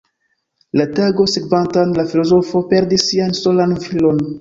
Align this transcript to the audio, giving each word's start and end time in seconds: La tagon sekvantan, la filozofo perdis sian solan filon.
La 0.81 0.87
tagon 0.99 1.29
sekvantan, 1.35 1.93
la 2.01 2.07
filozofo 2.15 2.65
perdis 2.75 3.09
sian 3.11 3.41
solan 3.45 3.81
filon. 3.89 4.29